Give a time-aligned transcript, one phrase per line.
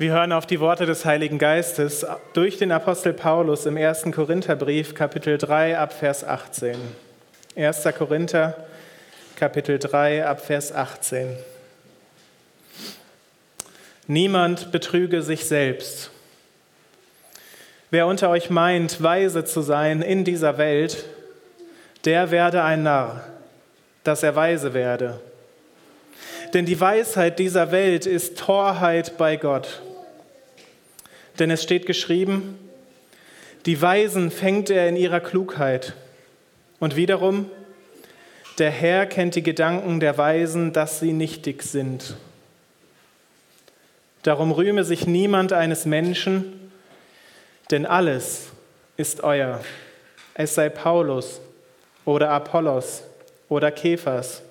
[0.00, 4.04] Wir hören auf die Worte des Heiligen Geistes durch den Apostel Paulus im 1.
[4.12, 6.76] Korintherbrief, Kapitel 3, ab Vers 18.
[7.56, 7.82] 1.
[7.98, 8.56] Korinther,
[9.34, 11.36] Kapitel 3, ab Vers 18.
[14.06, 16.12] Niemand betrüge sich selbst.
[17.90, 21.06] Wer unter euch meint, weise zu sein in dieser Welt,
[22.04, 23.24] der werde ein Narr,
[24.04, 25.18] dass er weise werde.
[26.54, 29.82] Denn die Weisheit dieser Welt ist Torheit bei Gott.
[31.38, 32.58] Denn es steht geschrieben,
[33.66, 35.94] die Weisen fängt er in ihrer Klugheit.
[36.80, 37.50] Und wiederum,
[38.58, 42.16] der Herr kennt die Gedanken der Weisen, dass sie nichtig sind.
[44.22, 46.70] Darum rühme sich niemand eines Menschen,
[47.70, 48.48] denn alles
[48.96, 49.60] ist euer.
[50.34, 51.40] Es sei Paulus
[52.04, 53.04] oder Apollos
[53.48, 54.42] oder Kephas.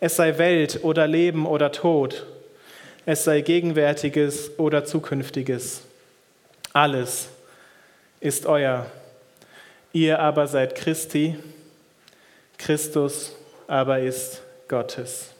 [0.00, 2.26] Es sei Welt oder Leben oder Tod
[3.04, 5.82] es sei gegenwärtiges oder zukünftiges.
[6.72, 7.28] Alles
[8.20, 8.86] ist euer.
[9.92, 11.36] Ihr aber seid Christi,
[12.58, 13.34] Christus
[13.66, 15.30] aber ist Gottes.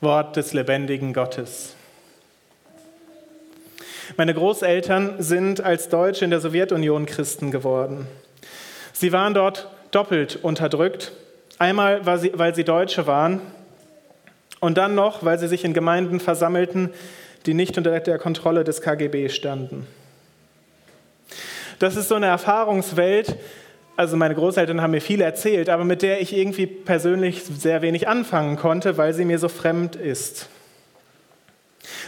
[0.00, 1.74] Wort des lebendigen Gottes.
[4.16, 8.06] Meine Großeltern sind als Deutsche in der Sowjetunion Christen geworden.
[8.92, 11.12] Sie waren dort doppelt unterdrückt.
[11.58, 13.40] Einmal, weil sie Deutsche waren
[14.62, 16.90] und dann noch, weil sie sich in Gemeinden versammelten,
[17.46, 19.88] die nicht unter der Kontrolle des KGB standen.
[21.80, 23.36] Das ist so eine Erfahrungswelt,
[23.96, 28.06] also meine Großeltern haben mir viel erzählt, aber mit der ich irgendwie persönlich sehr wenig
[28.06, 30.48] anfangen konnte, weil sie mir so fremd ist.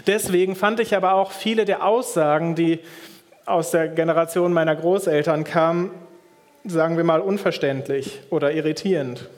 [0.07, 2.79] Deswegen fand ich aber auch viele der Aussagen, die
[3.47, 5.91] aus der Generation meiner Großeltern kamen,
[6.65, 9.29] sagen wir mal unverständlich oder irritierend.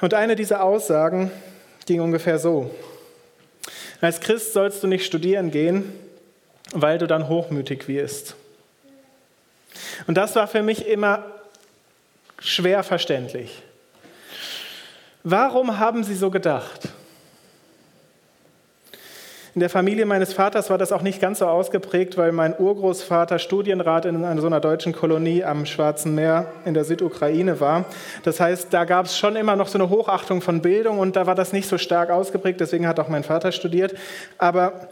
[0.00, 1.30] Und eine dieser Aussagen
[1.86, 2.74] ging ungefähr so.
[4.00, 5.92] Als Christ sollst du nicht studieren gehen,
[6.72, 8.34] weil du dann hochmütig wirst.
[10.06, 11.24] Und das war für mich immer
[12.38, 13.62] schwer verständlich.
[15.22, 16.88] Warum haben sie so gedacht?
[19.52, 23.40] In der Familie meines Vaters war das auch nicht ganz so ausgeprägt, weil mein Urgroßvater
[23.40, 27.84] Studienrat in einer so einer deutschen Kolonie am Schwarzen Meer in der Südukraine war.
[28.22, 31.26] Das heißt, da gab es schon immer noch so eine Hochachtung von Bildung und da
[31.26, 33.94] war das nicht so stark ausgeprägt, deswegen hat auch mein Vater studiert.
[34.38, 34.88] Aber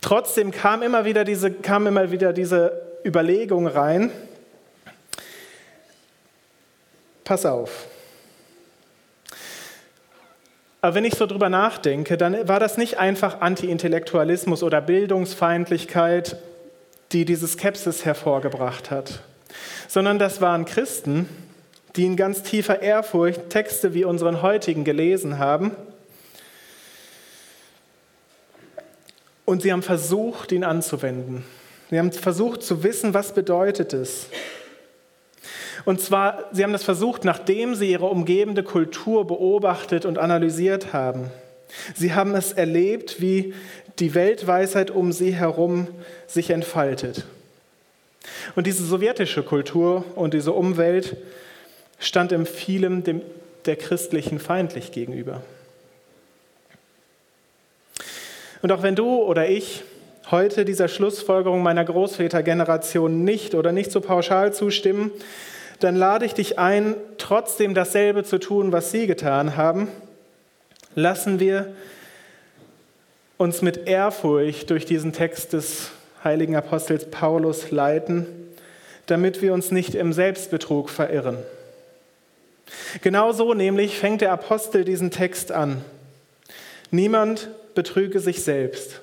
[0.00, 4.10] trotzdem kam immer wieder diese, kam immer wieder diese Überlegung rein,
[7.22, 7.86] pass auf,
[10.84, 16.36] aber wenn ich so drüber nachdenke, dann war das nicht einfach Anti-Intellektualismus oder Bildungsfeindlichkeit,
[17.12, 19.20] die diese Skepsis hervorgebracht hat,
[19.88, 21.26] sondern das waren Christen,
[21.96, 25.70] die in ganz tiefer Ehrfurcht Texte wie unseren heutigen gelesen haben.
[29.46, 31.46] Und sie haben versucht, ihn anzuwenden.
[31.88, 34.26] Sie haben versucht zu wissen, was bedeutet es.
[35.84, 41.30] Und zwar, sie haben das versucht, nachdem sie ihre umgebende Kultur beobachtet und analysiert haben.
[41.94, 43.54] Sie haben es erlebt, wie
[43.98, 45.88] die Weltweisheit um sie herum
[46.26, 47.24] sich entfaltet.
[48.54, 51.16] Und diese sowjetische Kultur und diese Umwelt
[51.98, 53.20] stand in vielem dem,
[53.66, 55.42] der christlichen feindlich gegenüber.
[58.62, 59.82] Und auch wenn du oder ich
[60.30, 65.10] heute dieser Schlussfolgerung meiner Großvätergeneration nicht oder nicht so pauschal zustimmen,
[65.84, 69.88] dann lade ich dich ein, trotzdem dasselbe zu tun, was sie getan haben.
[70.94, 71.74] Lassen wir
[73.36, 75.90] uns mit Ehrfurcht durch diesen Text des
[76.24, 78.24] heiligen Apostels Paulus leiten,
[79.04, 81.36] damit wir uns nicht im Selbstbetrug verirren.
[83.02, 85.84] Genauso nämlich fängt der Apostel diesen Text an.
[86.90, 89.02] Niemand betrüge sich selbst.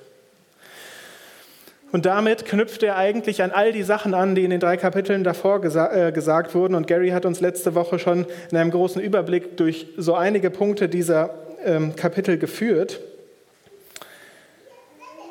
[1.92, 5.24] Und damit knüpft er eigentlich an all die Sachen an, die in den drei Kapiteln
[5.24, 6.74] davor gesa äh, gesagt wurden.
[6.74, 10.88] Und Gary hat uns letzte Woche schon in einem großen Überblick durch so einige Punkte
[10.88, 13.00] dieser ähm, Kapitel geführt.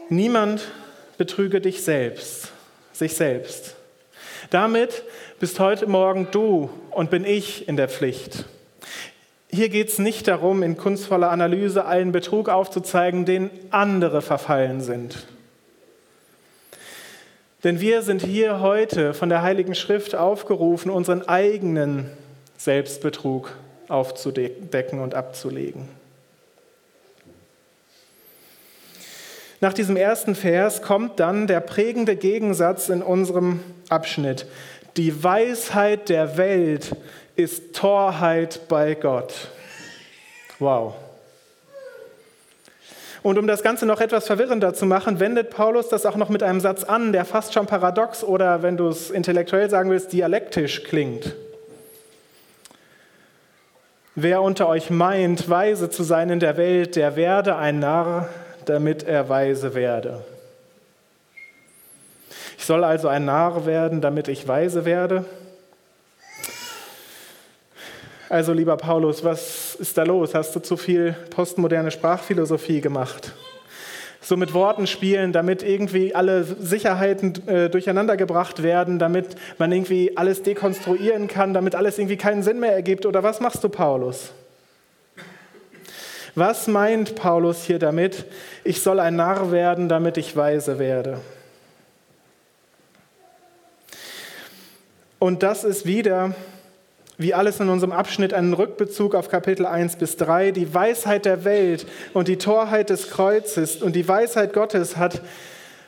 [0.10, 0.68] Niemand
[1.18, 2.52] betrüge dich selbst,
[2.94, 3.76] sich selbst.
[4.52, 5.04] Damit
[5.40, 8.46] bist heute Morgen du und bin ich in der Pflicht.
[9.50, 15.26] Hier geht es nicht darum, in kunstvoller Analyse allen Betrug aufzuzeigen, den andere verfallen sind.
[17.64, 22.10] Denn wir sind hier heute von der Heiligen Schrift aufgerufen, unseren eigenen
[22.58, 23.56] Selbstbetrug
[23.88, 25.88] aufzudecken und abzulegen.
[29.60, 33.60] Nach diesem ersten Vers kommt dann der prägende Gegensatz in unserem
[33.90, 34.48] Abschnitt.
[34.98, 36.96] Die Weisheit der Welt
[37.36, 39.50] ist Torheit bei Gott.
[40.58, 40.96] Wow.
[43.24, 46.42] Und um das Ganze noch etwas verwirrender zu machen, wendet Paulus das auch noch mit
[46.42, 50.84] einem Satz an, der fast schon paradox oder, wenn du es intellektuell sagen willst, dialektisch
[50.84, 51.36] klingt.
[54.16, 58.28] Wer unter euch meint, weise zu sein in der Welt, der werde ein Narr,
[58.66, 60.24] damit er weise werde.
[62.58, 65.26] Ich soll also ein Narr werden, damit ich weise werde.
[68.30, 70.36] Also lieber Paulus, was ist da los?
[70.36, 73.34] Hast du zu viel postmoderne Sprachphilosophie gemacht?
[74.22, 80.44] So mit Worten spielen, damit irgendwie alle Sicherheiten äh, durcheinandergebracht werden, damit man irgendwie alles
[80.44, 83.08] dekonstruieren kann, damit alles irgendwie keinen Sinn mehr ergibt?
[83.08, 84.32] Oder was machst du, Paulus?
[86.36, 88.26] Was meint Paulus hier damit?
[88.64, 91.18] Ich soll ein Narr werden, damit ich weise werde.
[95.18, 96.36] Und das ist wieder
[97.22, 100.52] wie alles in unserem Abschnitt einen Rückbezug auf Kapitel 1 bis 3.
[100.52, 105.22] Die Weisheit der Welt und die Torheit des Kreuzes und die Weisheit Gottes hat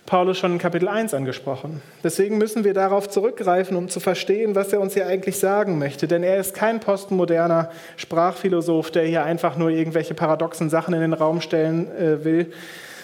[0.05, 1.81] Paulus schon in Kapitel 1 angesprochen.
[2.03, 6.07] Deswegen müssen wir darauf zurückgreifen, um zu verstehen, was er uns hier eigentlich sagen möchte.
[6.07, 11.13] Denn er ist kein postmoderner Sprachphilosoph, der hier einfach nur irgendwelche paradoxen Sachen in den
[11.13, 12.51] Raum stellen äh, will,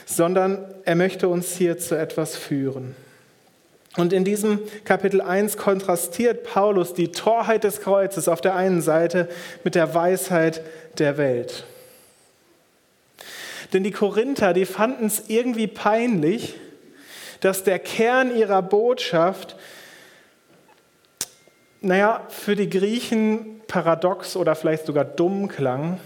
[0.05, 2.95] sondern er möchte uns hier zu etwas führen.
[3.99, 9.27] Und in diesem Kapitel 1 kontrastiert Paulus die Torheit des Kreuzes auf der einen Seite
[9.65, 10.61] mit der Weisheit
[10.99, 11.65] der Welt.
[13.73, 16.55] Denn die Korinther, die fanden es irgendwie peinlich,
[17.41, 19.57] dass der Kern ihrer Botschaft,
[21.81, 25.99] naja, für die Griechen paradox oder vielleicht sogar dumm klang.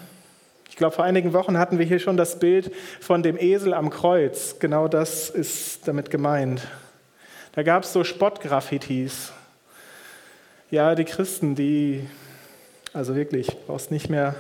[0.68, 3.92] Ich glaube, vor einigen Wochen hatten wir hier schon das Bild von dem Esel am
[3.92, 4.58] Kreuz.
[4.58, 6.64] Genau das ist damit gemeint.
[7.54, 9.32] Da gab es so Spottgraffitis.
[10.72, 12.08] Ja, die Christen, die,
[12.94, 14.36] also wirklich, brauchst nicht mehr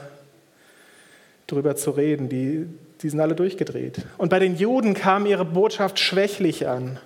[1.45, 2.67] drüber zu reden, die,
[3.01, 4.01] die sind alle durchgedreht.
[4.17, 6.99] Und bei den Juden kam ihre Botschaft schwächlich an.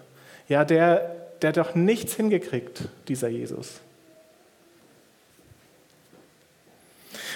[0.48, 3.82] Ja, der, der hat doch nichts hingekriegt, dieser Jesus.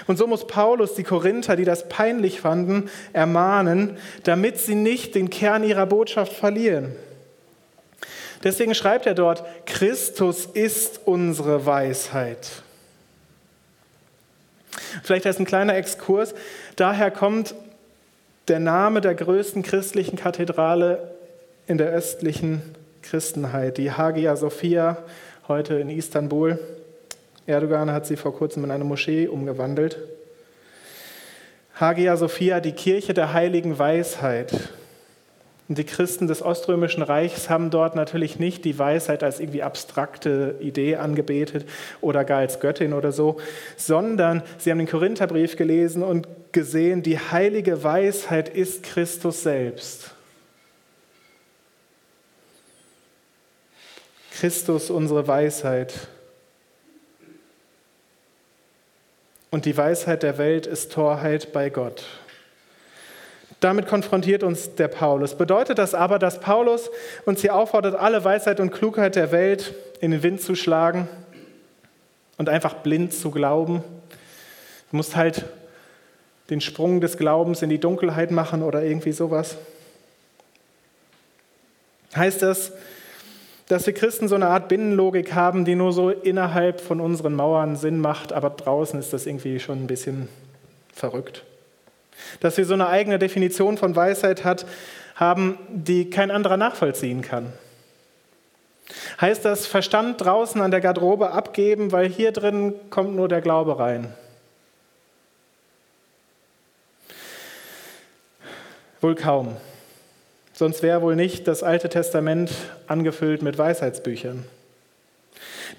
[0.08, 5.30] Und so muss Paulus die Korinther, die das peinlich fanden, ermahnen, damit sie nicht den
[5.30, 6.96] Kern ihrer Botschaft verlieren.
[8.44, 12.64] Deswegen schreibt er dort, Christus ist unsere Weisheit.
[15.04, 16.34] Vielleicht als ein kleiner Exkurs,
[16.76, 17.56] daher kommt
[18.48, 21.12] der Name der größten christlichen Kathedrale
[21.68, 22.62] in der östlichen
[23.02, 24.98] Christenheit, die Hagia Sophia,
[25.48, 26.60] heute in Istanbul.
[27.46, 29.98] Erdogan hat sie vor kurzem in eine Moschee umgewandelt.
[31.76, 34.54] Hagia Sophia, die Kirche der heiligen Weisheit.
[35.72, 40.58] Und die Christen des Oströmischen Reichs haben dort natürlich nicht die Weisheit als irgendwie abstrakte
[40.60, 41.66] Idee angebetet
[42.02, 43.40] oder gar als Göttin oder so,
[43.78, 50.12] sondern sie haben den Korintherbrief gelesen und gesehen, die heilige Weisheit ist Christus selbst.
[54.34, 55.94] Christus unsere Weisheit.
[59.52, 62.04] Und die Weisheit der Welt ist Torheit bei Gott.
[63.62, 65.36] Damit konfrontiert uns der Paulus.
[65.36, 66.90] Bedeutet das aber, dass Paulus
[67.26, 71.08] uns hier auffordert, alle Weisheit und Klugheit der Welt in den Wind zu schlagen
[72.40, 73.84] und einfach blind zu glauben?
[74.90, 75.46] Du musst halt
[76.50, 79.58] den Sprung des Glaubens in die Dunkelheit machen oder irgendwie sowas.
[82.16, 82.72] Heißt das,
[83.68, 87.76] dass wir Christen so eine Art Binnenlogik haben, die nur so innerhalb von unseren Mauern
[87.76, 90.30] Sinn macht, aber draußen ist das irgendwie schon ein bisschen
[90.94, 91.44] verrückt?
[92.40, 94.66] Dass wir so eine eigene Definition von Weisheit hat,
[95.16, 97.54] haben, die kein anderer nachvollziehen kann.
[99.20, 103.80] Heißt das Verstand draußen an der Garderobe abgeben, weil hier drin kommt nur der Glaube
[103.80, 104.14] rein?
[109.00, 109.56] Wohl kaum.
[110.54, 112.52] Sonst wäre wohl nicht das Alte Testament
[112.86, 114.46] angefüllt mit Weisheitsbüchern.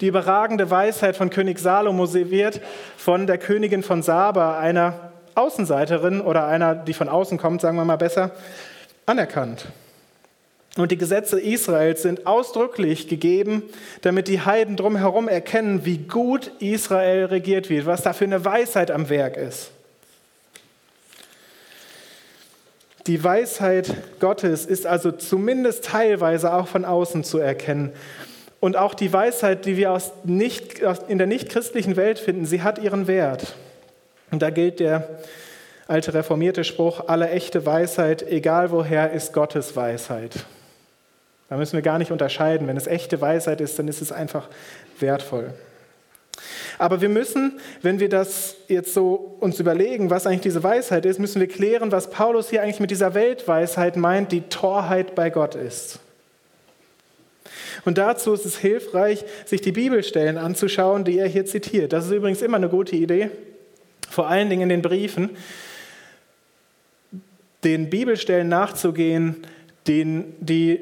[0.01, 2.59] Die überragende Weisheit von König Salomo wird
[2.97, 7.85] von der Königin von Saba, einer Außenseiterin oder einer, die von außen kommt, sagen wir
[7.85, 8.31] mal besser,
[9.05, 9.67] anerkannt.
[10.75, 13.63] Und die Gesetze Israels sind ausdrücklich gegeben,
[14.01, 18.89] damit die Heiden drumherum erkennen, wie gut Israel regiert wird, was da für eine Weisheit
[18.89, 19.69] am Werk ist.
[23.05, 27.91] Die Weisheit Gottes ist also zumindest teilweise auch von außen zu erkennen.
[28.59, 32.79] Und auch die Weisheit, die wir aus nicht, in der nichtchristlichen Welt finden, sie hat
[32.79, 33.55] ihren Wert.
[34.33, 35.07] Und da gilt der
[35.87, 40.43] alte reformierte Spruch, alle echte Weisheit, egal woher, ist Gottes Weisheit.
[41.49, 42.67] Da müssen wir gar nicht unterscheiden.
[42.67, 44.49] Wenn es echte Weisheit ist, dann ist es einfach
[44.99, 45.53] wertvoll.
[46.79, 51.19] Aber wir müssen, wenn wir das jetzt so uns überlegen, was eigentlich diese Weisheit ist,
[51.19, 55.53] müssen wir klären, was Paulus hier eigentlich mit dieser Weltweisheit meint, die Torheit bei Gott
[55.53, 55.99] ist.
[57.85, 61.93] Und dazu ist es hilfreich, sich die Bibelstellen anzuschauen, die er hier zitiert.
[61.93, 63.29] Das ist übrigens immer eine gute Idee,
[64.09, 65.31] vor allen Dingen in den Briefen,
[67.63, 69.37] den Bibelstellen nachzugehen,
[69.87, 70.79] den, die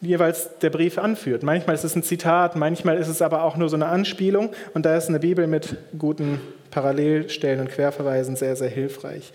[0.00, 1.42] jeweils der Brief anführt.
[1.42, 4.86] Manchmal ist es ein Zitat, manchmal ist es aber auch nur so eine Anspielung und
[4.86, 6.40] da ist eine Bibel mit guten
[6.70, 9.32] Parallelstellen und Querverweisen sehr, sehr hilfreich.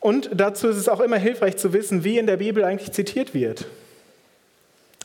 [0.00, 3.34] Und dazu ist es auch immer hilfreich zu wissen, wie in der Bibel eigentlich zitiert
[3.34, 3.66] wird.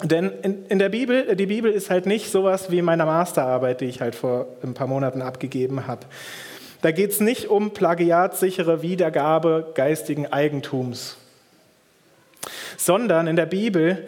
[0.04, 3.86] Denn in, in der Bibel, die Bibel ist halt nicht sowas wie meine Masterarbeit, die
[3.86, 6.06] ich halt vor ein paar Monaten abgegeben habe.
[6.82, 11.18] Da geht es nicht um plagiatsichere Wiedergabe geistigen Eigentums,
[12.78, 14.08] sondern in der Bibel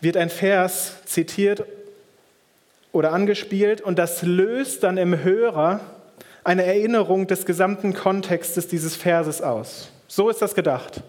[0.00, 1.64] wird ein Vers zitiert
[2.92, 5.80] oder angespielt und das löst dann im Hörer
[6.44, 9.90] eine Erinnerung des gesamten Kontextes dieses Verses aus.
[10.08, 11.02] So ist das gedacht.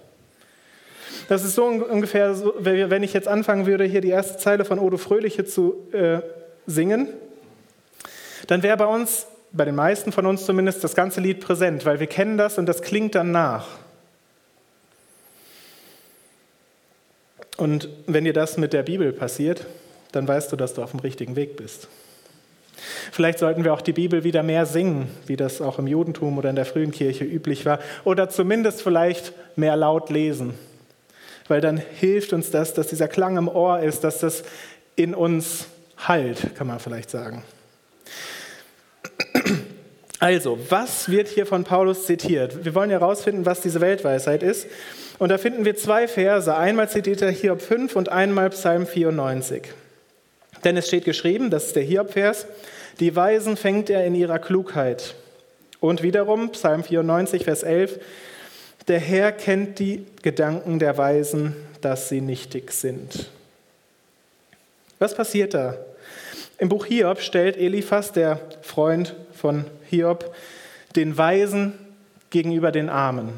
[1.30, 4.98] Das ist so ungefähr, wenn ich jetzt anfangen würde, hier die erste Zeile von Odo
[4.98, 6.20] Fröhliche zu äh,
[6.66, 7.10] singen,
[8.48, 12.00] dann wäre bei uns, bei den meisten von uns zumindest, das ganze Lied präsent, weil
[12.00, 13.68] wir kennen das und das klingt dann nach.
[17.58, 19.66] Und wenn dir das mit der Bibel passiert,
[20.12, 21.88] dann weißt du, dass du auf dem richtigen Weg bist.
[23.12, 26.52] Vielleicht sollten wir auch die Bibel wieder mehr singen, wie das auch im Judentum oder
[26.52, 30.54] in der frühen Kirche üblich war, oder zumindest vielleicht mehr laut lesen
[31.48, 34.44] weil dann hilft uns das, dass dieser Klang im Ohr ist, dass das
[34.96, 37.44] in uns halt, kann man vielleicht sagen.
[40.20, 42.66] Also, was wird hier von Paulus zitiert?
[42.66, 44.68] Wir wollen herausfinden, was diese Weltweisheit ist.
[45.20, 46.56] Und da finden wir zwei Verse.
[46.56, 49.64] Einmal zitiert er Hiob 5 und einmal Psalm 94.
[50.64, 52.48] Denn es steht geschrieben, das ist der Hiob-Vers,
[53.00, 55.14] die Weisen fängt er in ihrer Klugheit.
[55.80, 58.00] Und wiederum Psalm 94, Vers 11,
[58.88, 63.30] der Herr kennt die Gedanken der Weisen, dass sie nichtig sind.
[64.98, 65.78] Was passiert da?
[66.60, 70.34] Im Buch Hiob stellt Eliphas, der Freund von Hiob,
[70.96, 71.74] den Weisen
[72.32, 73.30] gegenüber den Armen.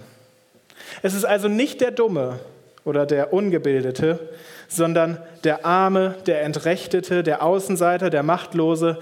[1.01, 2.39] Es ist also nicht der Dumme
[2.85, 4.29] oder der Ungebildete,
[4.69, 8.99] sondern der Arme, der Entrechtete, der Außenseiter, der Machtlose,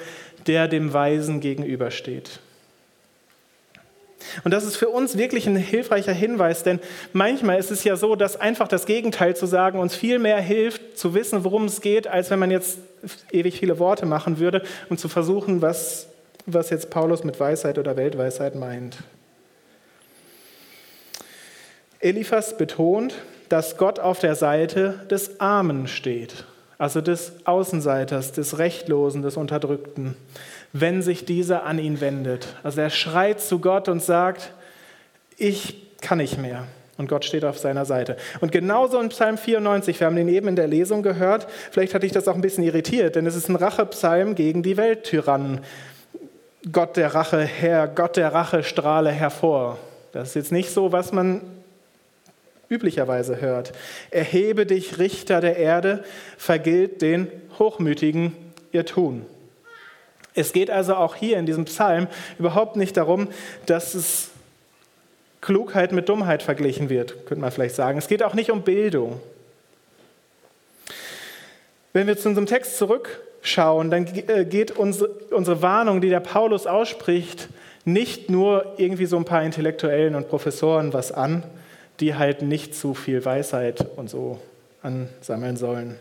[0.47, 2.39] der dem Weisen gegenübersteht.
[4.43, 6.79] Und das ist für uns wirklich ein hilfreicher Hinweis, denn
[7.13, 10.97] manchmal ist es ja so, dass einfach das Gegenteil zu sagen uns viel mehr hilft,
[10.97, 12.79] zu wissen, worum es geht, als wenn man jetzt
[13.31, 16.07] ewig viele Worte machen würde, um zu versuchen, was,
[16.45, 18.97] was jetzt Paulus mit Weisheit oder Weltweisheit meint.
[21.99, 23.15] Eliphas betont,
[23.49, 26.45] dass Gott auf der Seite des Armen steht,
[26.77, 30.15] also des Außenseiters, des Rechtlosen, des Unterdrückten
[30.73, 32.47] wenn sich dieser an ihn wendet.
[32.63, 34.51] Also er schreit zu Gott und sagt,
[35.37, 36.63] ich kann nicht mehr.
[36.97, 38.17] Und Gott steht auf seiner Seite.
[38.41, 42.01] Und genauso in Psalm 94, wir haben den eben in der Lesung gehört, vielleicht hat
[42.01, 45.59] dich das auch ein bisschen irritiert, denn es ist ein Rachepsalm gegen die Welttyrannen.
[46.71, 49.77] Gott der Rache her, Gott der Rache strahle hervor.
[50.11, 51.41] Das ist jetzt nicht so, was man
[52.67, 53.73] üblicherweise hört.
[54.09, 56.03] Erhebe dich, Richter der Erde,
[56.37, 57.27] vergilt den
[57.59, 58.35] Hochmütigen
[58.71, 59.25] ihr Tun.
[60.37, 63.27] Es geht also auch hier in diesem Psalm überhaupt nicht darum,
[63.65, 64.29] dass es
[65.41, 67.97] Klugheit mit Dummheit verglichen wird, könnte man vielleicht sagen.
[67.97, 69.19] Es geht auch nicht um Bildung.
[71.93, 77.49] Wenn wir zu unserem Text zurückschauen, dann äh, geht unsere Warnung, die der Paulus ausspricht,
[77.85, 81.43] nicht nur irgendwie so ein paar Intellektuellen und Professoren was an,
[81.99, 84.39] die halt nicht zu viel Weisheit und so
[84.83, 85.97] ansammeln sollen.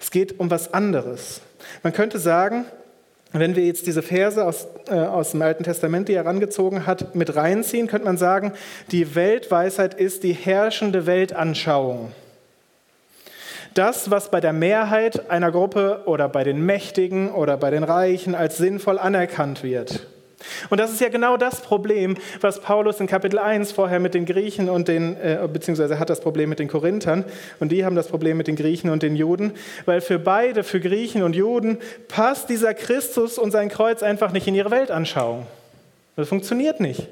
[0.00, 1.42] Es geht um was anderes.
[1.82, 2.64] Man könnte sagen,
[3.32, 7.14] wenn wir jetzt diese Verse aus, äh, aus dem Alten Testament, die er herangezogen hat,
[7.14, 8.52] mit reinziehen, könnte man sagen,
[8.90, 12.12] die Weltweisheit ist die herrschende Weltanschauung.
[13.74, 18.34] Das, was bei der Mehrheit einer Gruppe oder bei den Mächtigen oder bei den Reichen
[18.34, 20.06] als sinnvoll anerkannt wird.
[20.70, 24.24] Und das ist ja genau das Problem, was Paulus in Kapitel 1 vorher mit den
[24.24, 27.24] Griechen und den, äh, beziehungsweise hat das Problem mit den Korinthern
[27.58, 29.52] und die haben das Problem mit den Griechen und den Juden,
[29.84, 34.46] weil für beide, für Griechen und Juden, passt dieser Christus und sein Kreuz einfach nicht
[34.46, 35.46] in ihre Weltanschauung.
[36.16, 37.08] Das funktioniert nicht.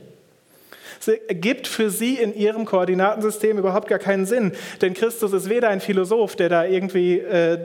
[1.01, 5.69] Es ergibt für sie in ihrem Koordinatensystem überhaupt gar keinen Sinn, denn Christus ist weder
[5.69, 7.59] ein Philosoph, der da irgendwie äh,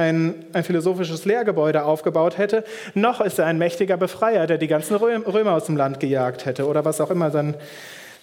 [0.00, 2.64] ein, ein, philosophisches Lehrgebäude aufgebaut hätte,
[2.94, 6.66] noch ist er ein mächtiger Befreier, der die ganzen Römer aus dem Land gejagt hätte
[6.66, 7.54] oder was auch immer dann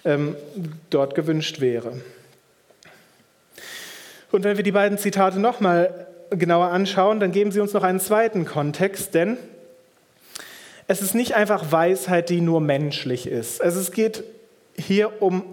[0.05, 0.35] ähm,
[0.89, 1.93] dort gewünscht wäre.
[4.31, 7.99] Und wenn wir die beiden Zitate nochmal genauer anschauen, dann geben sie uns noch einen
[7.99, 9.37] zweiten Kontext, denn
[10.87, 13.61] es ist nicht einfach Weisheit, die nur menschlich ist.
[13.61, 14.23] Es geht
[14.77, 15.43] hier um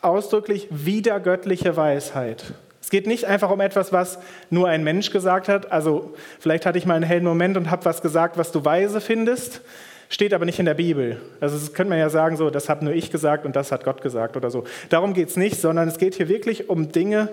[0.00, 2.54] ausdrücklich wiedergöttliche Weisheit.
[2.86, 5.72] Es geht nicht einfach um etwas, was nur ein Mensch gesagt hat.
[5.72, 9.00] Also vielleicht hatte ich mal einen hellen Moment und habe was gesagt, was du weise
[9.00, 9.60] findest,
[10.08, 11.20] steht aber nicht in der Bibel.
[11.40, 13.82] Also das könnte man ja sagen, so, das habe nur ich gesagt und das hat
[13.82, 14.62] Gott gesagt oder so.
[14.88, 17.28] Darum geht es nicht, sondern es geht hier wirklich um Dinge,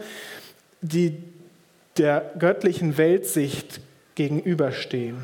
[0.81, 1.21] die
[1.99, 3.79] der göttlichen Weltsicht
[4.15, 5.17] gegenüberstehen.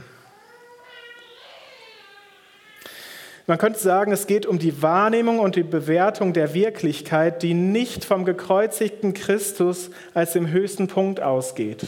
[3.50, 8.06] Man könnte sagen, es geht um die Wahrnehmung und die Bewertung der Wirklichkeit, die nicht
[8.06, 11.88] vom gekreuzigten Christus als dem höchsten Punkt ausgeht.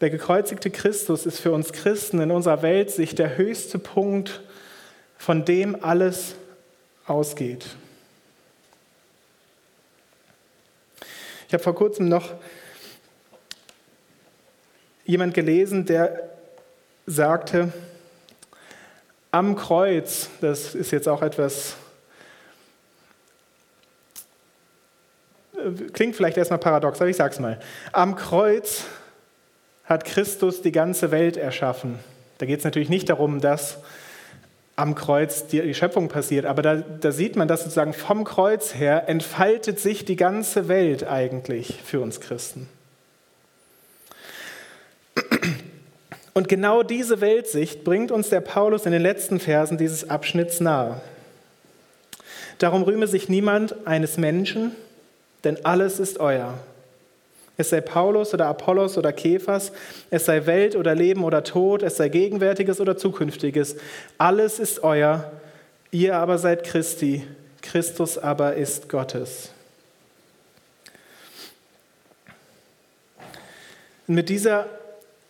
[0.00, 4.40] Der gekreuzigte Christus ist für uns Christen in unserer Weltsicht der höchste Punkt,
[5.18, 6.36] von dem alles
[7.04, 7.66] ausgeht.
[11.48, 12.32] Ich habe vor kurzem noch
[15.04, 16.33] jemand gelesen, der
[17.06, 17.72] sagte,
[19.30, 21.74] am Kreuz, das ist jetzt auch etwas,
[25.92, 27.58] klingt vielleicht erstmal paradox, aber ich sage es mal.
[27.92, 28.84] Am Kreuz
[29.84, 31.98] hat Christus die ganze Welt erschaffen.
[32.38, 33.78] Da geht es natürlich nicht darum, dass
[34.76, 39.08] am Kreuz die Schöpfung passiert, aber da, da sieht man, dass sozusagen vom Kreuz her
[39.08, 42.68] entfaltet sich die ganze Welt eigentlich für uns Christen.
[46.34, 51.00] Und genau diese Weltsicht bringt uns der Paulus in den letzten Versen dieses Abschnitts nahe.
[52.58, 54.72] Darum rühme sich niemand eines Menschen,
[55.44, 56.58] denn alles ist euer.
[57.56, 59.70] Es sei Paulus oder Apollos oder Kephas,
[60.10, 63.76] es sei Welt oder Leben oder Tod, es sei Gegenwärtiges oder Zukünftiges.
[64.18, 65.30] Alles ist euer,
[65.92, 67.24] ihr aber seid Christi,
[67.62, 69.50] Christus aber ist Gottes.
[74.06, 74.66] mit dieser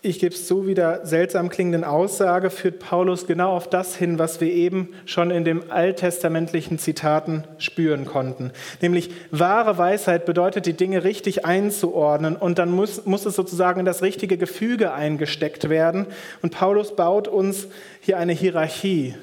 [0.04, 4.40] ich gebe es zu, wieder seltsam klingenden Aussage führt Paulus genau auf das hin, was
[4.40, 8.52] wir eben schon in den alttestamentlichen Zitaten spüren konnten.
[8.82, 13.86] Nämlich wahre Weisheit bedeutet, die Dinge richtig einzuordnen und dann muss, muss es sozusagen in
[13.86, 16.06] das richtige Gefüge eingesteckt werden.
[16.42, 17.66] Und Paulus baut uns
[18.00, 19.14] hier eine Hierarchie,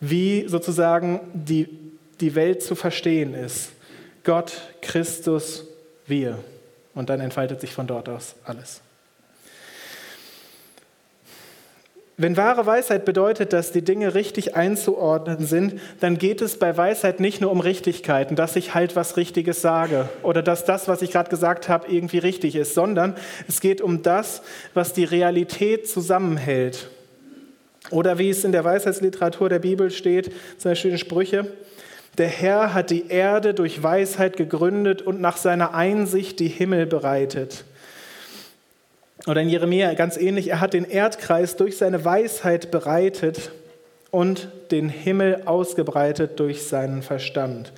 [0.00, 1.68] wie sozusagen die,
[2.20, 3.72] die Welt zu verstehen ist.
[4.22, 4.52] Gott,
[4.82, 5.66] Christus,
[6.06, 6.38] wir.
[6.94, 8.80] Und dann entfaltet sich von dort aus alles.
[12.18, 17.20] Wenn wahre Weisheit bedeutet, dass die Dinge richtig einzuordnen sind, dann geht es bei Weisheit
[17.20, 21.10] nicht nur um Richtigkeiten, dass ich halt was Richtiges sage oder dass das, was ich
[21.10, 23.16] gerade gesagt habe, irgendwie richtig ist, sondern
[23.48, 24.40] es geht um das,
[24.72, 26.88] was die Realität zusammenhält.
[27.90, 31.46] Oder wie es in der Weisheitsliteratur der Bibel steht, zum Beispiel in Sprüche,
[32.16, 37.64] der Herr hat die Erde durch Weisheit gegründet und nach seiner Einsicht die Himmel bereitet.
[39.26, 43.50] Oder in Jeremia ganz ähnlich, er hat den Erdkreis durch seine Weisheit bereitet
[44.12, 47.72] und den Himmel ausgebreitet durch seinen Verstand.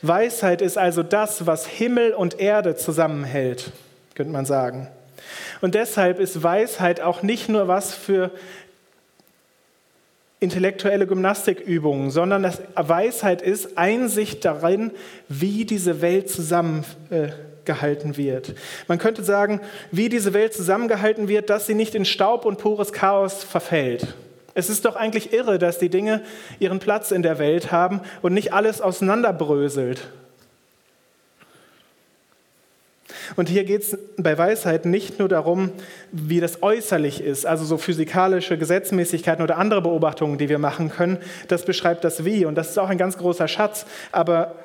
[0.00, 3.72] Weisheit ist also das, was Himmel und Erde zusammenhält,
[4.14, 4.88] könnte man sagen.
[5.60, 8.30] Und deshalb ist Weisheit auch nicht nur was für
[10.40, 14.90] intellektuelle Gymnastikübungen, sondern das Weisheit ist Einsicht darin,
[15.28, 17.28] wie diese Welt zusammen äh,
[17.64, 18.54] gehalten wird.
[18.88, 22.92] Man könnte sagen, wie diese Welt zusammengehalten wird, dass sie nicht in Staub und pures
[22.92, 24.14] Chaos verfällt.
[24.54, 26.22] Es ist doch eigentlich irre, dass die Dinge
[26.58, 30.08] ihren Platz in der Welt haben und nicht alles auseinanderbröselt.
[33.36, 35.72] Und hier geht es bei Weisheit nicht nur darum,
[36.10, 41.18] wie das äußerlich ist, also so physikalische Gesetzmäßigkeiten oder andere Beobachtungen, die wir machen können.
[41.48, 43.86] Das beschreibt das Wie und das ist auch ein ganz großer Schatz.
[44.10, 44.56] Aber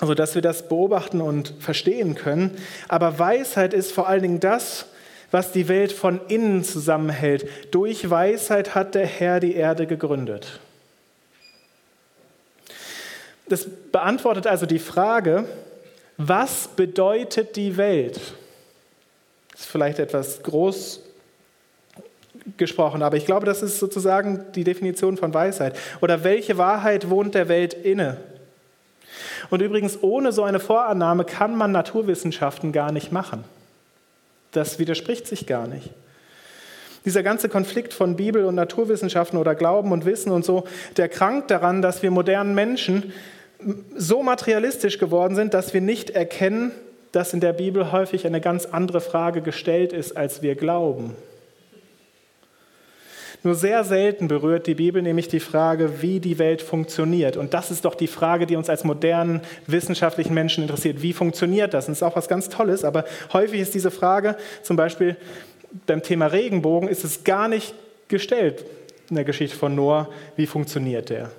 [0.00, 2.56] also dass wir das beobachten und verstehen können.
[2.88, 4.86] Aber Weisheit ist vor allen Dingen das,
[5.30, 7.48] was die Welt von innen zusammenhält.
[7.72, 10.60] Durch Weisheit hat der Herr die Erde gegründet.
[13.48, 15.44] Das beantwortet also die Frage,
[16.16, 18.20] was bedeutet die Welt?
[19.52, 21.00] Das ist vielleicht etwas groß
[22.56, 25.76] gesprochen, aber ich glaube, das ist sozusagen die Definition von Weisheit.
[26.00, 28.18] Oder welche Wahrheit wohnt der Welt inne?
[29.50, 33.44] Und übrigens, ohne so eine Vorannahme kann man Naturwissenschaften gar nicht machen.
[34.52, 35.90] Das widerspricht sich gar nicht.
[37.04, 40.64] Dieser ganze Konflikt von Bibel und Naturwissenschaften oder Glauben und Wissen und so,
[40.96, 43.12] der krankt daran, dass wir modernen Menschen
[43.96, 46.72] so materialistisch geworden sind, dass wir nicht erkennen,
[47.12, 51.14] dass in der Bibel häufig eine ganz andere Frage gestellt ist, als wir glauben.
[53.44, 57.36] Nur sehr selten berührt die Bibel nämlich die Frage, wie die Welt funktioniert.
[57.36, 61.02] Und das ist doch die Frage, die uns als modernen wissenschaftlichen Menschen interessiert.
[61.02, 61.86] Wie funktioniert das?
[61.86, 63.04] Und das ist auch was ganz Tolles, aber
[63.34, 65.18] häufig ist diese Frage zum Beispiel,
[65.86, 67.74] beim Thema Regenbogen ist es gar nicht
[68.08, 68.64] gestellt
[69.10, 71.30] in der Geschichte von Noah, wie funktioniert der.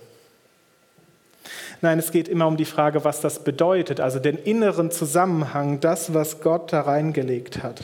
[1.81, 6.13] Nein, es geht immer um die Frage, was das bedeutet, also den inneren Zusammenhang, das,
[6.13, 7.81] was Gott da reingelegt hat.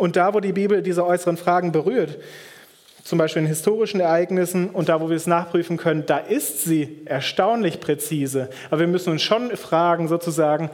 [0.00, 2.16] Und da, wo die Bibel diese äußeren Fragen berührt,
[3.04, 7.02] zum Beispiel in historischen Ereignissen und da, wo wir es nachprüfen können, da ist sie
[7.04, 8.48] erstaunlich präzise.
[8.70, 10.70] Aber wir müssen uns schon fragen, sozusagen,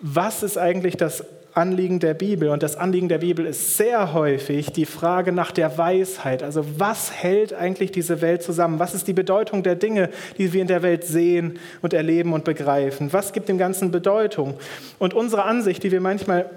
[0.00, 2.50] was ist eigentlich das Anliegen der Bibel?
[2.50, 6.42] Und das Anliegen der Bibel ist sehr häufig die Frage nach der Weisheit.
[6.42, 8.78] Also was hält eigentlich diese Welt zusammen?
[8.78, 12.44] Was ist die Bedeutung der Dinge, die wir in der Welt sehen und erleben und
[12.44, 13.10] begreifen?
[13.14, 14.52] Was gibt dem Ganzen Bedeutung?
[14.98, 16.50] Und unsere Ansicht, die wir manchmal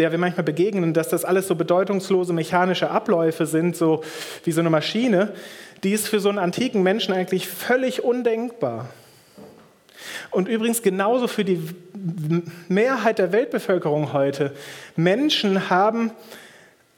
[0.00, 4.02] der wir manchmal begegnen, dass das alles so bedeutungslose mechanische Abläufe sind, so
[4.44, 5.34] wie so eine Maschine,
[5.84, 8.88] die ist für so einen antiken Menschen eigentlich völlig undenkbar.
[10.30, 11.60] Und übrigens genauso für die
[12.68, 14.52] Mehrheit der Weltbevölkerung heute.
[14.96, 16.12] Menschen haben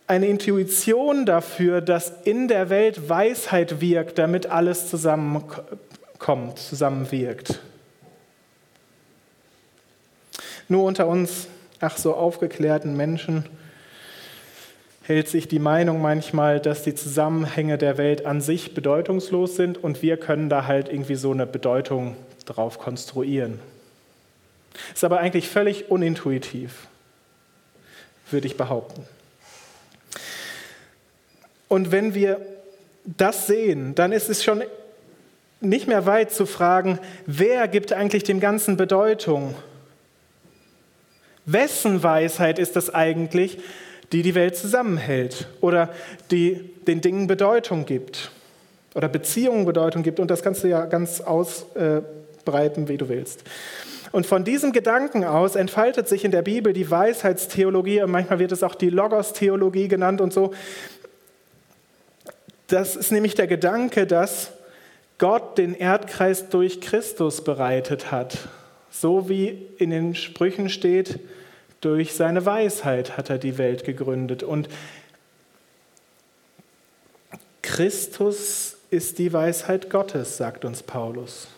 [0.07, 7.59] eine Intuition dafür, dass in der Welt Weisheit wirkt, damit alles zusammenkommt, zusammenwirkt.
[10.69, 11.49] Nur unter uns
[11.83, 13.45] ach so aufgeklärten Menschen
[15.03, 20.01] hält sich die Meinung manchmal, dass die Zusammenhänge der Welt an sich bedeutungslos sind und
[20.01, 22.17] wir können da halt irgendwie so eine Bedeutung
[22.47, 23.59] drauf konstruieren.
[24.95, 26.87] Ist aber eigentlich völlig unintuitiv,
[28.31, 29.05] würde ich behaupten.
[31.69, 32.41] Und wenn wir
[33.05, 34.63] das sehen, dann ist es schon
[35.61, 39.55] nicht mehr weit zu fragen, wer gibt eigentlich dem Ganzen Bedeutung?
[41.45, 43.59] Wessen Weisheit ist es eigentlich,
[44.13, 45.89] die die Welt zusammenhält oder
[46.31, 48.31] die den Dingen Bedeutung gibt
[48.95, 50.21] oder Beziehungen Bedeutung gibt?
[50.21, 53.43] Und das kannst du ja ganz ausbreiten, wie du willst.
[54.13, 58.53] Und von diesem Gedanken aus entfaltet sich in der Bibel die Weisheitstheologie, und manchmal wird
[58.53, 60.53] es auch die Logos-Theologie genannt und so.
[62.67, 64.51] Das ist nämlich der Gedanke, dass
[65.17, 68.37] Gott den Erdkreis durch Christus bereitet hat.
[68.93, 71.19] So wie in den Sprüchen steht,
[71.81, 74.45] durch seine Weisheit hat er die Welt gegründet.
[74.45, 74.69] Und
[77.63, 81.49] Christus ist die Weisheit Gottes, sagt uns Paulus.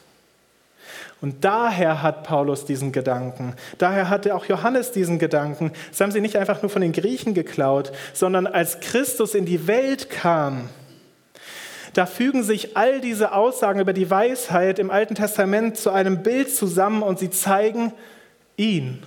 [1.21, 5.73] Und daher hat Paulus diesen Gedanken, daher hatte auch Johannes diesen Gedanken.
[5.91, 9.67] Das haben sie nicht einfach nur von den Griechen geklaut, sondern als Christus in die
[9.67, 10.69] Welt kam,
[11.95, 16.55] da fügen sich all diese Aussagen über die Weisheit im Alten Testament zu einem Bild
[16.55, 17.93] zusammen und sie zeigen
[18.57, 19.03] ihn.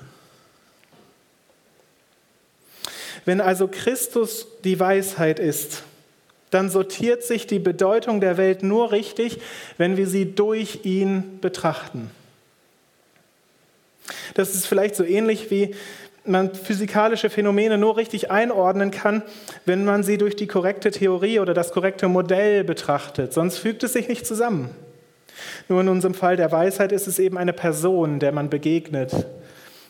[3.25, 5.83] Wenn also Christus die Weisheit ist,
[6.49, 9.39] dann sortiert sich die Bedeutung der Welt nur richtig,
[9.77, 12.09] wenn wir sie durch ihn betrachten.
[14.33, 15.75] Das ist vielleicht so ähnlich wie
[16.27, 19.23] man physikalische Phänomene nur richtig einordnen kann,
[19.65, 23.33] wenn man sie durch die korrekte Theorie oder das korrekte Modell betrachtet.
[23.33, 24.69] Sonst fügt es sich nicht zusammen.
[25.67, 29.27] Nur in unserem Fall der Weisheit ist es eben eine Person, der man begegnet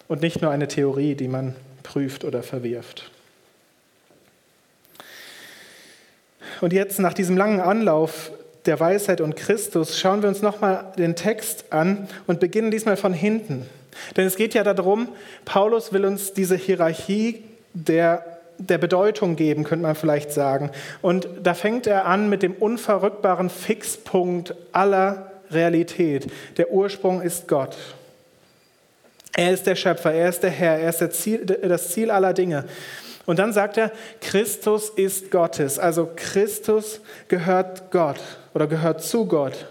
[0.07, 3.11] und nicht nur eine Theorie, die man prüft oder verwirft.
[6.61, 8.31] Und jetzt nach diesem langen Anlauf
[8.65, 13.13] der Weisheit und Christus schauen wir uns nochmal den Text an und beginnen diesmal von
[13.13, 13.65] hinten.
[14.15, 15.09] Denn es geht ja darum,
[15.45, 20.71] Paulus will uns diese Hierarchie der, der Bedeutung geben, könnte man vielleicht sagen.
[21.01, 26.27] Und da fängt er an mit dem unverrückbaren Fixpunkt aller Realität.
[26.57, 27.75] Der Ursprung ist Gott.
[29.35, 32.65] Er ist der Schöpfer, er ist der Herr, er ist Ziel, das Ziel aller Dinge.
[33.27, 35.77] Und dann sagt er, Christus ist Gottes.
[35.77, 38.19] Also Christus gehört Gott
[38.53, 39.67] oder gehört zu Gott.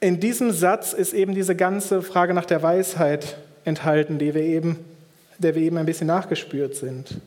[0.00, 4.84] In diesem Satz ist eben diese ganze Frage nach der Weisheit enthalten, die wir eben,
[5.38, 7.20] der wir eben ein bisschen nachgespürt sind.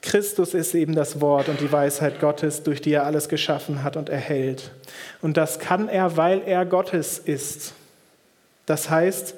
[0.00, 3.96] Christus ist eben das Wort und die Weisheit Gottes, durch die er alles geschaffen hat
[3.96, 4.72] und erhält.
[5.20, 7.72] Und das kann er, weil er Gottes ist.
[8.66, 9.34] Das heißt,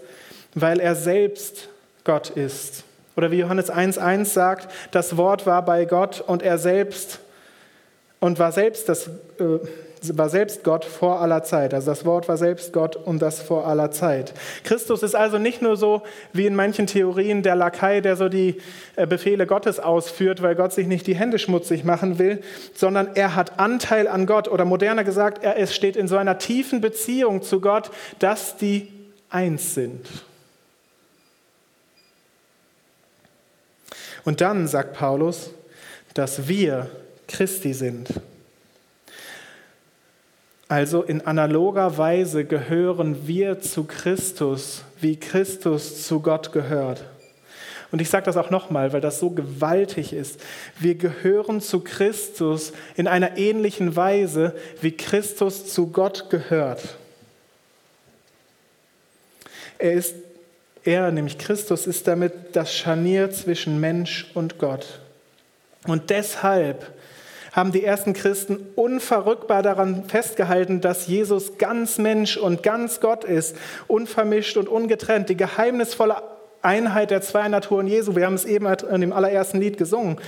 [0.55, 1.69] weil er selbst
[2.05, 2.85] Gott ist.
[3.17, 7.21] Oder wie Johannes 1.1 sagt, das Wort war bei Gott und er selbst
[8.21, 9.59] und war selbst, das, äh,
[10.13, 11.75] war selbst Gott vor aller Zeit.
[11.75, 14.35] Also das Wort war selbst Gott und das vor aller Zeit.
[14.65, 18.61] Christus ist also nicht nur so wie in manchen Theorien der Lakai, der so die
[18.97, 22.43] äh, Befehle Gottes ausführt, weil Gott sich nicht die Hände schmutzig machen will,
[22.75, 24.49] sondern er hat Anteil an Gott.
[24.49, 28.89] Oder moderner gesagt, er steht in so einer tiefen Beziehung zu Gott, dass die
[29.31, 30.07] eins sind.
[34.25, 35.51] Und dann sagt Paulus,
[36.15, 36.91] dass wir
[37.29, 38.09] Christi sind.
[40.75, 47.05] Also in analoger Weise gehören wir zu Christus, wie Christus zu Gott gehört.
[47.93, 50.41] Und ich sage das auch nochmal, weil das so gewaltig ist.
[50.77, 56.97] Wir gehören zu Christus in einer ähnlichen Weise, wie Christus zu Gott gehört.
[59.79, 60.17] Er ist,
[60.83, 64.99] er, nämlich Christus, ist damit das Scharnier zwischen Mensch und Gott.
[65.87, 66.93] Und deshalb
[67.55, 73.57] haben die ersten Christen unverrückbar daran festgehalten, dass Jesus ganz Mensch und ganz Gott ist,
[73.87, 76.17] unvermischt und ungetrennt, die geheimnisvolle
[76.63, 78.17] Einheit der zwei Naturen Jesu.
[78.17, 80.19] Wir haben es eben in dem allerersten Lied gesungen.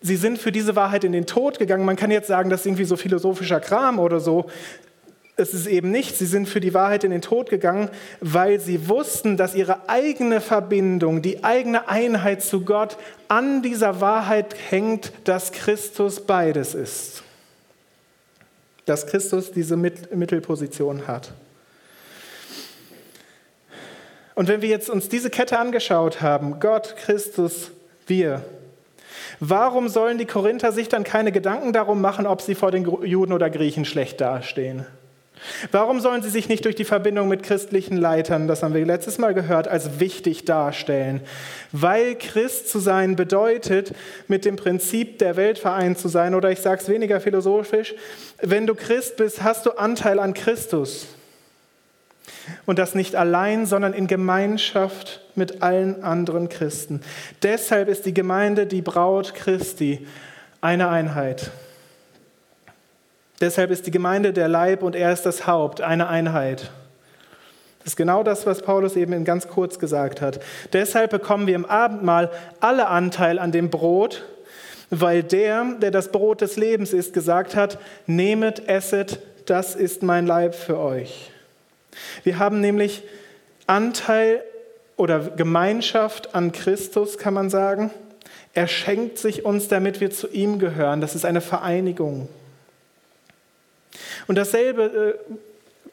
[0.00, 1.84] Sie sind für diese Wahrheit in den Tod gegangen.
[1.84, 4.46] Man kann jetzt sagen, das ist irgendwie so philosophischer Kram oder so
[5.38, 8.88] es ist eben nicht, sie sind für die Wahrheit in den Tod gegangen, weil sie
[8.88, 12.96] wussten, dass ihre eigene Verbindung, die eigene Einheit zu Gott
[13.28, 17.22] an dieser Wahrheit hängt, dass Christus beides ist.
[18.84, 21.32] Dass Christus diese Mittelposition hat.
[24.34, 27.70] Und wenn wir jetzt uns diese Kette angeschaut haben, Gott, Christus,
[28.08, 28.44] wir,
[29.38, 33.32] warum sollen die Korinther sich dann keine Gedanken darum machen, ob sie vor den Juden
[33.32, 34.84] oder Griechen schlecht dastehen?
[35.72, 39.18] Warum sollen sie sich nicht durch die Verbindung mit christlichen Leitern, das haben wir letztes
[39.18, 41.20] Mal gehört, als wichtig darstellen?
[41.72, 43.92] Weil Christ zu sein bedeutet,
[44.26, 47.94] mit dem Prinzip der Welt vereint zu sein, oder ich sage es weniger philosophisch,
[48.40, 51.08] wenn du Christ bist, hast du Anteil an Christus.
[52.66, 57.00] Und das nicht allein, sondern in Gemeinschaft mit allen anderen Christen.
[57.42, 60.06] Deshalb ist die Gemeinde die Braut Christi
[60.60, 61.50] eine Einheit.
[63.40, 66.70] Deshalb ist die Gemeinde der Leib und er ist das Haupt, eine Einheit.
[67.78, 70.40] Das ist genau das, was Paulus eben in ganz kurz gesagt hat.
[70.72, 74.24] Deshalb bekommen wir im Abendmahl alle Anteil an dem Brot,
[74.90, 80.26] weil der, der das Brot des Lebens ist, gesagt hat, nehmet, esset, das ist mein
[80.26, 81.30] Leib für euch.
[82.24, 83.04] Wir haben nämlich
[83.66, 84.42] Anteil
[84.96, 87.90] oder Gemeinschaft an Christus, kann man sagen.
[88.52, 91.00] Er schenkt sich uns, damit wir zu ihm gehören.
[91.00, 92.28] Das ist eine Vereinigung.
[94.28, 95.34] Und dasselbe äh,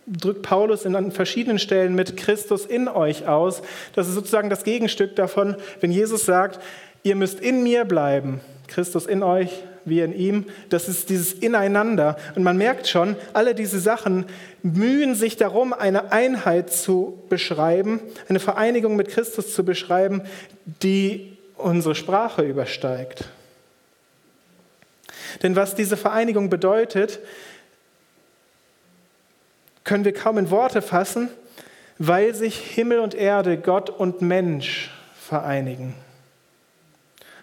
[0.08, 3.64] drückt Paulus in verschiedenen Stellen mit Christus in euch aus.
[3.96, 6.60] Das ist sozusagen das Gegenstück davon, wenn Jesus sagt,
[7.02, 10.46] ihr müsst in mir bleiben, Christus in euch, wir in ihm.
[10.70, 12.18] Das ist dieses Ineinander.
[12.36, 14.26] Und man merkt schon, alle diese Sachen
[14.64, 20.24] mühen sich darum, eine Einheit zu beschreiben, eine Vereinigung mit Christus zu beschreiben,
[20.84, 23.26] die unsere Sprache übersteigt.
[25.44, 27.20] Denn was diese Vereinigung bedeutet,
[29.86, 31.30] können wir kaum in Worte fassen,
[31.98, 35.94] weil sich Himmel und Erde, Gott und Mensch vereinigen.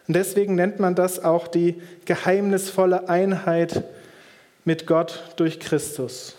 [0.06, 3.84] Und deswegen nennt man das auch die geheimnisvolle Einheit
[4.64, 6.36] mit Gott durch Christus.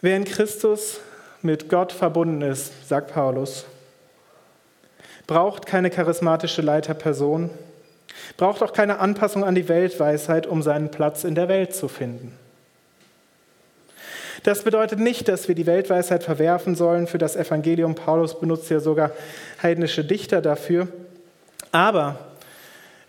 [0.00, 1.00] Wer in Christus
[1.42, 3.64] mit Gott verbunden ist, sagt Paulus,
[5.26, 7.50] braucht keine charismatische Leiterperson,
[8.36, 12.36] braucht auch keine Anpassung an die Weltweisheit, um seinen Platz in der Welt zu finden.
[14.46, 17.96] Das bedeutet nicht, dass wir die Weltweisheit verwerfen sollen für das Evangelium.
[17.96, 19.10] Paulus benutzt ja sogar
[19.60, 20.86] heidnische Dichter dafür.
[21.72, 22.20] Aber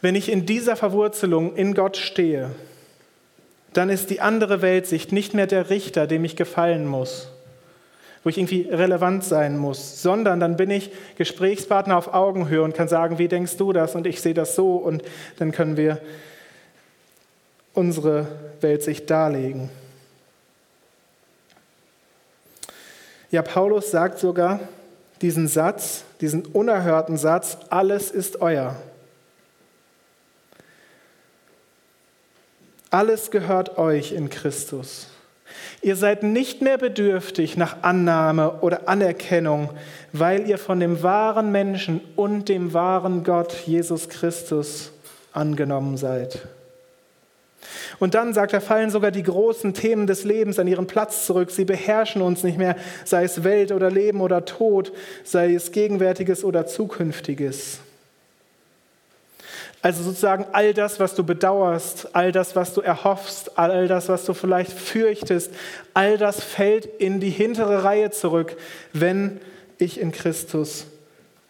[0.01, 2.49] wenn ich in dieser Verwurzelung in Gott stehe,
[3.73, 7.31] dann ist die andere Weltsicht nicht mehr der Richter, dem ich gefallen muss,
[8.23, 12.87] wo ich irgendwie relevant sein muss, sondern dann bin ich Gesprächspartner auf Augenhöhe und kann
[12.87, 15.03] sagen, wie denkst du das und ich sehe das so und
[15.37, 16.01] dann können wir
[17.75, 18.25] unsere
[18.59, 19.69] Weltsicht darlegen.
[23.29, 24.59] Ja, Paulus sagt sogar
[25.21, 28.75] diesen Satz, diesen unerhörten Satz, alles ist euer.
[32.89, 35.07] Alles gehört euch in Christus.
[35.81, 39.71] Ihr seid nicht mehr bedürftig nach Annahme oder Anerkennung,
[40.13, 44.91] weil ihr von dem wahren Menschen und dem wahren Gott Jesus Christus
[45.33, 46.47] angenommen seid.
[47.99, 51.51] Und dann, sagt er, fallen sogar die großen Themen des Lebens an ihren Platz zurück.
[51.51, 52.75] Sie beherrschen uns nicht mehr,
[53.05, 54.91] sei es Welt oder Leben oder Tod,
[55.23, 57.79] sei es Gegenwärtiges oder Zukünftiges.
[59.81, 64.25] Also sozusagen all das, was du bedauerst, all das, was du erhoffst, all das, was
[64.25, 65.51] du vielleicht fürchtest,
[65.93, 68.57] all das fällt in die hintere Reihe zurück,
[68.91, 69.39] wenn
[69.77, 70.87] ich in Christus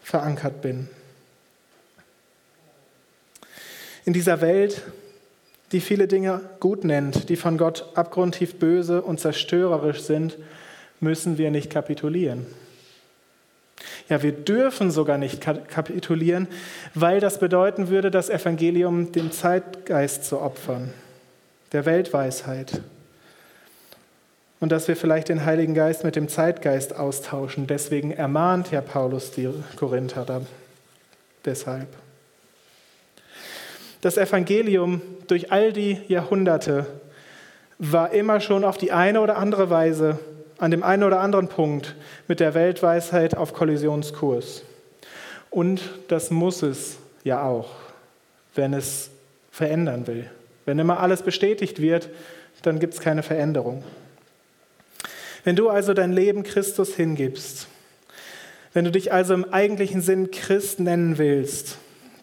[0.02, 0.88] verankert bin.
[4.04, 4.82] In dieser Welt
[5.72, 10.38] die viele Dinge gut nennt, die von Gott abgrundtief böse und zerstörerisch sind,
[11.00, 12.46] müssen wir nicht kapitulieren.
[14.08, 16.48] Ja, wir dürfen sogar nicht kapitulieren,
[16.94, 20.92] weil das bedeuten würde, das Evangelium dem Zeitgeist zu opfern,
[21.72, 22.80] der Weltweisheit.
[24.60, 27.68] und dass wir vielleicht den Heiligen Geist mit dem Zeitgeist austauschen.
[27.68, 30.40] Deswegen ermahnt ja Paulus die Korinther da
[31.44, 31.86] deshalb.
[34.00, 36.86] Das Evangelium durch all die Jahrhunderte
[37.78, 40.18] war immer schon auf die eine oder andere Weise,
[40.58, 41.96] an dem einen oder anderen Punkt
[42.28, 44.62] mit der Weltweisheit auf Kollisionskurs.
[45.50, 47.70] Und das muss es ja auch,
[48.54, 49.10] wenn es
[49.50, 50.30] verändern will.
[50.64, 52.08] Wenn immer alles bestätigt wird,
[52.62, 53.82] dann gibt es keine Veränderung.
[55.44, 57.68] Wenn du also dein Leben Christus hingibst,
[58.74, 61.78] wenn du dich also im eigentlichen Sinn Christ nennen willst,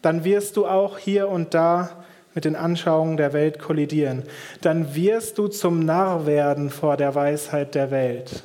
[0.06, 4.22] dann wirst du auch hier und da mit den Anschauungen der Welt kollidieren.
[4.60, 8.44] Dann wirst du zum Narr werden vor der Weisheit der Welt.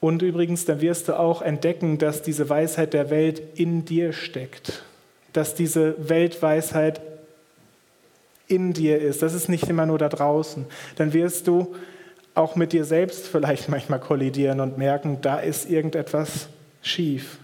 [0.00, 4.82] Und übrigens, dann wirst du auch entdecken, dass diese Weisheit der Welt in dir steckt.
[5.32, 7.00] Dass diese Weltweisheit
[8.48, 9.22] in dir ist.
[9.22, 10.66] Das ist nicht immer nur da draußen.
[10.96, 11.76] Dann wirst du
[12.34, 16.48] auch mit dir selbst vielleicht manchmal kollidieren und merken, da ist irgendetwas
[16.82, 17.38] schief.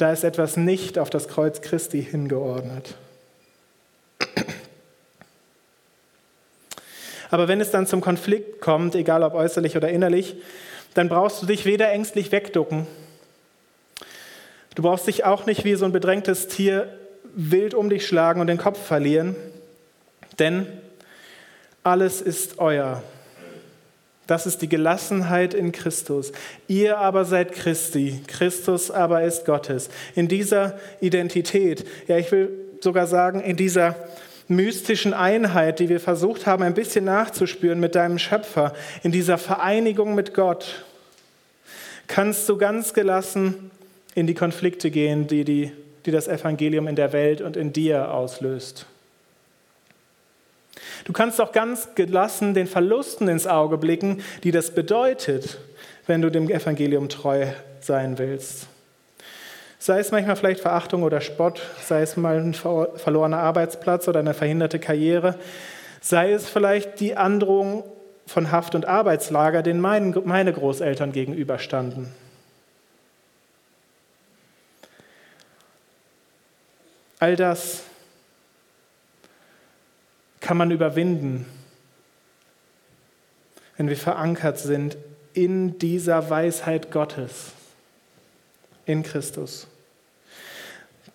[0.00, 2.94] Da ist etwas nicht auf das Kreuz Christi hingeordnet.
[7.30, 10.36] Aber wenn es dann zum Konflikt kommt, egal ob äußerlich oder innerlich,
[10.94, 12.86] dann brauchst du dich weder ängstlich wegducken,
[14.74, 16.98] du brauchst dich auch nicht wie so ein bedrängtes Tier
[17.34, 19.36] wild um dich schlagen und den Kopf verlieren,
[20.38, 20.66] denn
[21.82, 23.02] alles ist euer.
[24.30, 26.30] Das ist die Gelassenheit in Christus.
[26.68, 29.90] Ihr aber seid Christi, Christus aber ist Gottes.
[30.14, 32.48] In dieser Identität, ja ich will
[32.80, 33.96] sogar sagen, in dieser
[34.46, 40.14] mystischen Einheit, die wir versucht haben ein bisschen nachzuspüren mit deinem Schöpfer, in dieser Vereinigung
[40.14, 40.84] mit Gott,
[42.06, 43.72] kannst du ganz gelassen
[44.14, 45.72] in die Konflikte gehen, die, die,
[46.06, 48.86] die das Evangelium in der Welt und in dir auslöst.
[51.04, 55.58] Du kannst auch ganz gelassen den Verlusten ins Auge blicken, die das bedeutet,
[56.06, 57.46] wenn du dem Evangelium treu
[57.80, 58.66] sein willst.
[59.78, 64.34] Sei es manchmal vielleicht Verachtung oder Spott, sei es mal ein verlorener Arbeitsplatz oder eine
[64.34, 65.36] verhinderte Karriere,
[66.02, 67.84] sei es vielleicht die Androhung
[68.26, 72.12] von Haft- und Arbeitslager, denen meine Großeltern gegenüberstanden.
[77.18, 77.82] All das
[80.50, 81.46] kann man überwinden,
[83.76, 84.96] wenn wir verankert sind
[85.32, 87.52] in dieser Weisheit Gottes,
[88.84, 89.68] in Christus.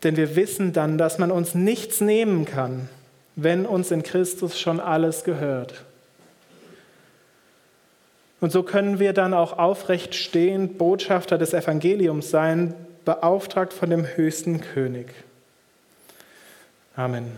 [0.03, 2.87] Denn wir wissen dann, dass man uns nichts nehmen kann,
[3.35, 5.83] wenn uns in Christus schon alles gehört.
[8.39, 14.05] Und so können wir dann auch aufrecht stehen, Botschafter des Evangeliums sein, beauftragt von dem
[14.15, 15.07] höchsten König.
[16.95, 17.33] Amen.